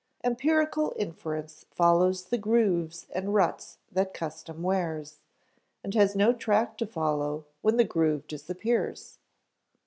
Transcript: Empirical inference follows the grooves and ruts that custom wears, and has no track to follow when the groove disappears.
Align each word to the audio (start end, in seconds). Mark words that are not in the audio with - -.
Empirical 0.23 0.93
inference 0.97 1.67
follows 1.69 2.23
the 2.25 2.37
grooves 2.39 3.05
and 3.13 3.35
ruts 3.35 3.77
that 3.91 4.15
custom 4.15 4.63
wears, 4.63 5.19
and 5.83 5.93
has 5.93 6.15
no 6.15 6.33
track 6.33 6.75
to 6.75 6.87
follow 6.87 7.45
when 7.61 7.77
the 7.77 7.83
groove 7.83 8.25
disappears. 8.25 9.19